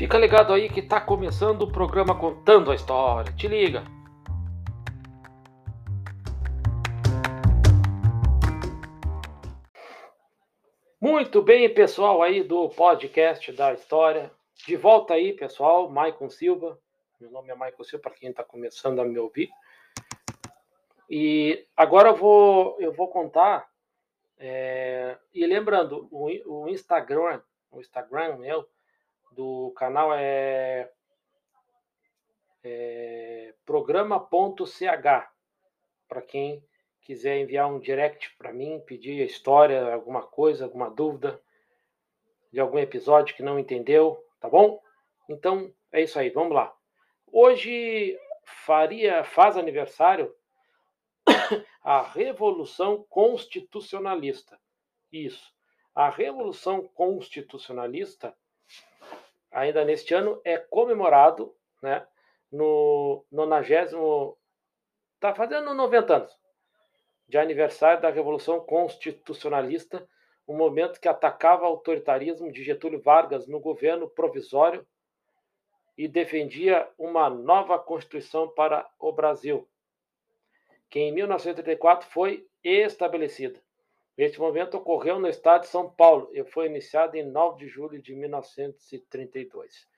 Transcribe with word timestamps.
Fica 0.00 0.16
ligado 0.16 0.54
aí 0.54 0.70
que 0.70 0.80
tá 0.80 0.98
começando 0.98 1.60
o 1.60 1.70
programa 1.70 2.18
Contando 2.18 2.72
a 2.72 2.74
História. 2.74 3.30
Te 3.34 3.46
liga! 3.46 3.84
Muito 10.98 11.42
bem, 11.42 11.68
pessoal 11.74 12.22
aí 12.22 12.42
do 12.42 12.70
podcast 12.70 13.52
da 13.52 13.74
história. 13.74 14.32
De 14.66 14.74
volta 14.74 15.12
aí, 15.12 15.34
pessoal, 15.34 15.90
Maicon 15.90 16.30
Silva. 16.30 16.78
Meu 17.20 17.30
nome 17.30 17.50
é 17.50 17.54
Maicon 17.54 17.84
Silva, 17.84 18.04
para 18.04 18.14
quem 18.14 18.30
está 18.30 18.42
começando 18.42 19.00
a 19.00 19.04
me 19.04 19.18
ouvir. 19.18 19.50
E 21.10 21.66
agora 21.76 22.08
eu 22.08 22.16
vou, 22.16 22.74
eu 22.80 22.90
vou 22.90 23.08
contar. 23.08 23.68
É, 24.38 25.18
e 25.34 25.44
lembrando, 25.44 26.08
o, 26.10 26.30
o 26.46 26.68
Instagram, 26.70 27.42
o 27.70 27.82
Instagram 27.82 28.38
meu, 28.38 28.66
do 29.32 29.72
canal 29.76 30.12
é, 30.14 30.90
é 32.62 33.54
programa.ch. 33.64 34.82
Para 36.08 36.22
quem 36.22 36.64
quiser 37.02 37.38
enviar 37.38 37.68
um 37.68 37.78
direct 37.78 38.36
para 38.36 38.52
mim, 38.52 38.82
pedir 38.86 39.22
a 39.22 39.26
história, 39.26 39.92
alguma 39.92 40.22
coisa, 40.22 40.64
alguma 40.64 40.90
dúvida 40.90 41.40
de 42.52 42.60
algum 42.60 42.78
episódio 42.78 43.34
que 43.34 43.42
não 43.42 43.58
entendeu, 43.58 44.22
tá 44.40 44.48
bom? 44.48 44.80
Então 45.28 45.72
é 45.92 46.02
isso 46.02 46.18
aí, 46.18 46.30
vamos 46.30 46.52
lá. 46.52 46.74
Hoje 47.32 48.18
faria 48.44 49.22
faz 49.22 49.56
aniversário 49.56 50.34
a 51.82 52.02
Revolução 52.02 53.04
Constitucionalista. 53.08 54.58
Isso. 55.12 55.52
A 55.94 56.08
Revolução 56.08 56.88
Constitucionalista, 56.88 58.36
ainda 59.50 59.84
neste 59.84 60.14
ano, 60.14 60.40
é 60.44 60.56
comemorado 60.56 61.54
né, 61.82 62.06
no 62.50 63.24
90. 63.30 64.36
Está 65.14 65.34
fazendo 65.34 65.74
90 65.74 66.16
anos 66.16 66.40
de 67.28 67.38
aniversário 67.38 68.02
da 68.02 68.10
Revolução 68.10 68.58
Constitucionalista, 68.58 70.06
um 70.48 70.56
momento 70.56 71.00
que 71.00 71.08
atacava 71.08 71.62
o 71.62 71.66
autoritarismo 71.66 72.50
de 72.50 72.64
Getúlio 72.64 73.00
Vargas 73.00 73.46
no 73.46 73.60
governo 73.60 74.08
provisório 74.08 74.84
e 75.96 76.08
defendia 76.08 76.88
uma 76.98 77.30
nova 77.30 77.78
Constituição 77.78 78.48
para 78.48 78.88
o 78.98 79.12
Brasil, 79.12 79.68
que 80.88 80.98
em 80.98 81.12
1934 81.12 82.08
foi 82.08 82.48
estabelecida. 82.64 83.62
Este 84.20 84.38
momento 84.38 84.76
ocorreu 84.76 85.18
no 85.18 85.26
estado 85.26 85.62
de 85.62 85.68
São 85.68 85.90
Paulo 85.90 86.28
e 86.34 86.44
foi 86.44 86.66
iniciado 86.66 87.16
em 87.16 87.24
9 87.24 87.64
de 87.64 87.68
julho 87.68 88.02
de 88.02 88.14
1932. 88.14 89.88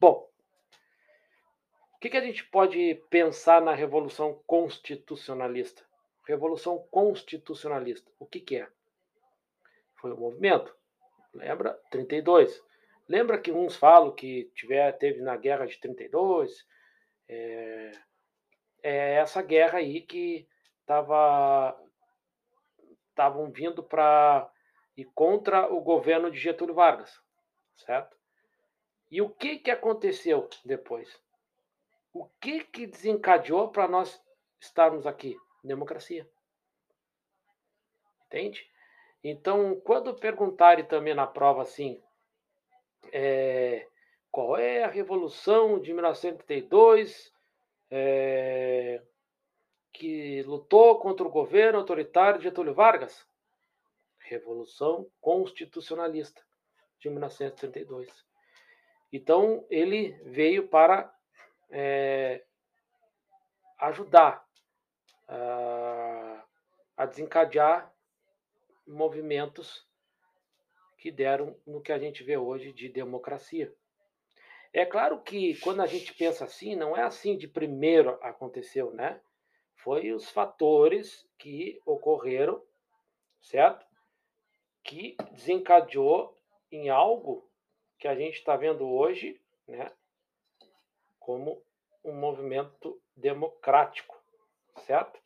Bom, 0.00 0.26
o 1.94 1.98
que, 1.98 2.08
que 2.08 2.16
a 2.16 2.22
gente 2.22 2.42
pode 2.46 2.94
pensar 3.10 3.60
na 3.60 3.74
Revolução 3.74 4.42
Constitucionalista? 4.46 5.84
Revolução 6.26 6.78
Constitucionalista, 6.90 8.10
o 8.18 8.24
que, 8.24 8.40
que 8.40 8.56
é? 8.56 8.68
Foi 9.96 10.14
um 10.14 10.18
movimento, 10.18 10.74
lembra? 11.34 11.78
32. 11.90 12.64
Lembra 13.06 13.38
que 13.38 13.52
uns 13.52 13.76
falam 13.76 14.10
que 14.10 14.50
tiver, 14.54 14.90
teve 14.92 15.20
na 15.20 15.36
guerra 15.36 15.66
de 15.66 15.78
32? 15.78 16.66
É, 17.28 17.92
é 18.82 19.14
essa 19.16 19.42
guerra 19.42 19.80
aí 19.80 20.00
que 20.00 20.48
estava 20.80 21.78
estavam 23.20 23.50
vindo 23.50 23.82
para 23.82 24.50
ir 24.96 25.04
contra 25.14 25.70
o 25.70 25.82
governo 25.82 26.30
de 26.30 26.38
Getúlio 26.38 26.74
Vargas, 26.74 27.20
certo? 27.76 28.16
E 29.10 29.20
o 29.20 29.28
que, 29.28 29.58
que 29.58 29.70
aconteceu 29.70 30.48
depois? 30.64 31.20
O 32.14 32.26
que, 32.40 32.64
que 32.64 32.86
desencadeou 32.86 33.68
para 33.68 33.86
nós 33.86 34.18
estarmos 34.58 35.06
aqui? 35.06 35.36
Democracia. 35.62 36.26
Entende? 38.26 38.66
Então, 39.22 39.78
quando 39.84 40.14
perguntarem 40.14 40.86
também 40.86 41.12
na 41.14 41.26
prova 41.26 41.62
assim, 41.62 42.02
é, 43.12 43.86
qual 44.30 44.56
é 44.56 44.84
a 44.84 44.88
Revolução 44.88 45.78
de 45.78 45.92
1932 45.92 47.30
é, 47.90 48.39
lutou 50.50 50.98
contra 50.98 51.24
o 51.24 51.30
governo 51.30 51.78
autoritário 51.78 52.38
de 52.38 52.44
Getúlio 52.44 52.74
Vargas? 52.74 53.24
Revolução 54.18 55.08
Constitucionalista 55.20 56.42
de 56.98 57.08
1932. 57.08 58.08
Então, 59.12 59.64
ele 59.70 60.12
veio 60.24 60.66
para 60.66 61.12
é, 61.70 62.44
ajudar 63.78 64.44
a, 65.28 66.44
a 66.96 67.06
desencadear 67.06 67.92
movimentos 68.86 69.88
que 70.98 71.12
deram 71.12 71.56
no 71.64 71.80
que 71.80 71.92
a 71.92 71.98
gente 71.98 72.24
vê 72.24 72.36
hoje 72.36 72.72
de 72.72 72.88
democracia. 72.88 73.72
É 74.72 74.84
claro 74.84 75.22
que 75.22 75.58
quando 75.60 75.80
a 75.80 75.86
gente 75.86 76.12
pensa 76.14 76.44
assim, 76.44 76.74
não 76.74 76.96
é 76.96 77.02
assim 77.02 77.36
de 77.36 77.46
primeiro 77.46 78.18
aconteceu, 78.20 78.92
né? 78.92 79.20
Foi 79.82 80.12
os 80.12 80.30
fatores 80.30 81.28
que 81.38 81.80
ocorreram, 81.86 82.62
certo? 83.40 83.86
Que 84.82 85.16
desencadeou 85.32 86.36
em 86.70 86.90
algo 86.90 87.48
que 87.98 88.08
a 88.08 88.14
gente 88.14 88.34
está 88.34 88.56
vendo 88.56 88.88
hoje, 88.88 89.40
né? 89.66 89.92
como 91.30 91.62
um 92.02 92.12
movimento 92.12 93.00
democrático, 93.14 94.20
certo? 94.78 95.20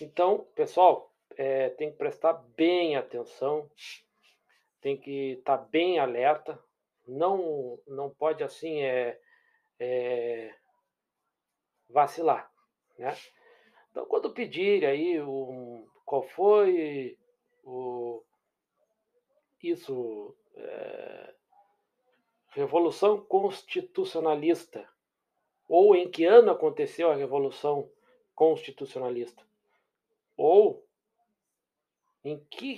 Então, 0.00 0.46
pessoal, 0.54 1.12
é, 1.36 1.70
tem 1.70 1.90
que 1.90 1.96
prestar 1.96 2.34
bem 2.54 2.94
atenção, 2.94 3.68
tem 4.80 4.96
que 4.96 5.32
estar 5.38 5.58
tá 5.58 5.64
bem 5.64 5.98
alerta, 5.98 6.62
não, 7.08 7.78
não 7.86 8.08
pode 8.08 8.44
assim 8.44 8.82
é, 8.82 9.20
é, 9.80 10.54
vacilar, 11.88 12.50
né? 12.98 13.16
Então, 13.94 14.04
quando 14.06 14.32
pedir 14.32 14.84
aí 14.84 15.22
um, 15.22 15.86
qual 16.04 16.24
foi 16.24 17.16
o, 17.62 18.20
isso, 19.62 20.34
é, 20.56 21.34
Revolução 22.48 23.20
Constitucionalista. 23.20 24.84
Ou 25.68 25.94
em 25.94 26.10
que 26.10 26.24
ano 26.24 26.50
aconteceu 26.50 27.08
a 27.08 27.14
Revolução 27.14 27.88
Constitucionalista? 28.34 29.46
Ou 30.36 30.84
em 32.24 32.44
que, 32.50 32.76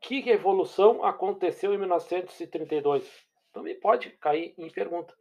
que 0.00 0.20
revolução 0.20 1.04
aconteceu 1.04 1.74
em 1.74 1.78
1932? 1.78 3.26
Também 3.52 3.78
pode 3.78 4.08
cair 4.12 4.54
em 4.56 4.70
pergunta. 4.70 5.14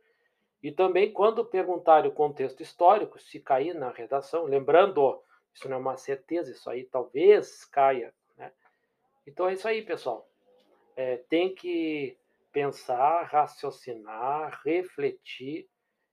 E 0.65 0.71
também, 0.71 1.11
quando 1.11 1.45
perguntarem 1.45 2.09
o 2.09 2.13
contexto 2.13 2.63
histórico, 2.63 3.19
se 3.19 3.39
cair 3.39 3.75
na 3.75 3.91
redação, 3.91 4.45
lembrando, 4.45 5.21
isso 5.55 5.69
não 5.69 5.77
é 5.77 5.79
uma 5.79 5.95
certeza, 5.95 6.51
isso 6.51 6.69
aí 6.69 6.83
talvez 6.83 7.63
caia. 7.65 8.13
Né? 8.37 8.51
Então 9.25 9.47
é 9.47 9.53
isso 9.53 9.67
aí, 9.67 9.81
pessoal. 9.81 10.29
É, 10.97 11.17
tem 11.29 11.55
que 11.55 12.17
pensar, 12.51 13.23
raciocinar, 13.23 14.61
refletir 14.63 15.69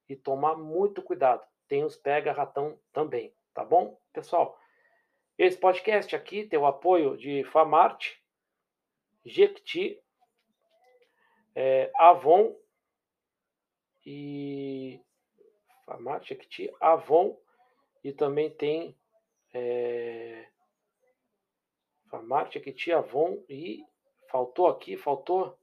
e 0.08 0.14
tomar 0.14 0.56
muito 0.56 1.02
cuidado. 1.02 1.44
Tem 1.66 1.84
os 1.84 1.96
pega-ratão 1.96 2.78
também, 2.92 3.34
tá 3.52 3.64
bom, 3.64 3.98
pessoal? 4.12 4.58
Esse 5.36 5.56
podcast 5.56 6.14
aqui 6.14 6.46
tem 6.46 6.58
o 6.58 6.66
apoio 6.66 7.16
de 7.16 7.42
Famarte, 7.44 8.22
Jequiti, 9.24 10.00
é, 11.54 11.90
Avon 11.96 12.56
e 14.04 15.00
Famarte, 15.84 16.28
Jequiti, 16.28 16.72
Avon 16.80 17.40
e 18.04 18.12
também 18.12 18.50
tem 18.50 18.96
é, 19.52 20.46
Famarte, 22.08 22.58
Jequiti, 22.58 22.92
Avon 22.92 23.42
e 23.48 23.84
faltou 24.28 24.66
aqui, 24.66 24.96
faltou 24.96 25.58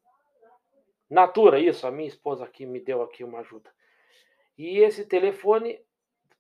Natura, 1.10 1.60
isso, 1.60 1.88
a 1.88 1.92
minha 1.92 2.08
esposa 2.08 2.46
aqui 2.46 2.68
me 2.68 2.80
deu 2.80 3.02
aqui 3.02 3.24
uma 3.24 3.40
ajuda. 3.40 3.74
E 4.56 4.78
esse 4.78 5.06
telefone, 5.06 5.82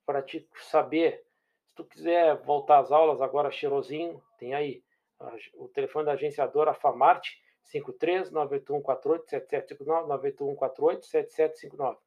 para 0.05 0.21
te 0.21 0.47
saber, 0.57 1.25
se 1.65 1.73
tu 1.73 1.83
quiser 1.83 2.35
voltar 2.43 2.79
às 2.79 2.91
aulas 2.91 3.19
agora 3.19 3.49
cheirosinho, 3.49 4.21
tem 4.37 4.53
aí 4.53 4.83
o 5.55 5.67
telefone 5.67 6.05
da 6.05 6.11
agenciadora 6.13 6.73
Famarte, 6.73 7.41
53 7.63 8.31
98148 8.31 9.29
7759 9.29 10.07
98148 10.07 11.05
7759. 11.05 11.97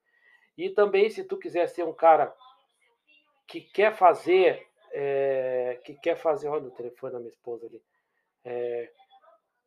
E 0.57 0.71
também, 0.71 1.11
se 1.11 1.25
tu 1.25 1.37
quiser 1.37 1.67
ser 1.69 1.85
um 1.85 1.93
cara 1.93 2.35
que 3.47 3.61
quer 3.61 3.95
fazer, 3.97 4.67
é, 4.93 5.81
que 5.85 5.95
quer 5.95 6.17
fazer, 6.17 6.49
olha 6.49 6.67
o 6.67 6.71
telefone 6.71 7.13
da 7.13 7.19
minha 7.19 7.31
esposa 7.31 7.67
ali. 7.67 7.83
É, 8.45 8.91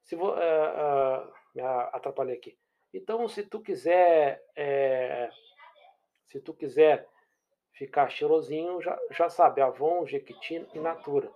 se 0.04 0.16
vou, 0.16 0.34
uh, 0.34 1.34
me 1.54 1.62
atrapalhei 1.62 2.36
aqui. 2.36 2.58
Então, 2.94 3.28
se 3.28 3.44
tu 3.44 3.60
quiser, 3.60 4.42
é, 4.56 5.30
se 6.28 6.40
tu 6.40 6.54
quiser 6.54 7.08
ficar 7.74 8.10
cheirosinho, 8.10 8.82
já, 8.82 8.98
já 9.12 9.30
sabe, 9.30 9.62
Avon, 9.62 10.06
Jequitina 10.06 10.68
e 10.74 10.80
Natura. 10.80 11.32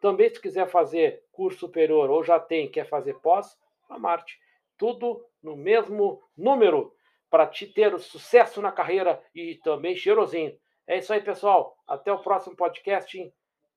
Também, 0.00 0.32
se 0.32 0.40
quiser 0.40 0.68
fazer 0.68 1.24
curso 1.30 1.60
superior 1.60 2.10
ou 2.10 2.24
já 2.24 2.40
tem, 2.40 2.70
quer 2.70 2.86
fazer 2.86 3.14
pós, 3.20 3.58
a 3.88 3.98
Marte. 3.98 4.38
Tudo 4.78 5.24
no 5.42 5.56
mesmo 5.56 6.22
número 6.36 6.94
para 7.28 7.46
te 7.46 7.66
ter 7.66 7.98
sucesso 7.98 8.60
na 8.62 8.72
carreira 8.72 9.22
e 9.34 9.56
também 9.56 9.96
cheirosinho. 9.96 10.58
É 10.86 10.98
isso 10.98 11.12
aí, 11.12 11.20
pessoal. 11.20 11.76
Até 11.86 12.12
o 12.12 12.22
próximo 12.22 12.56
podcast. 12.56 13.32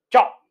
Tchau! 0.09 0.44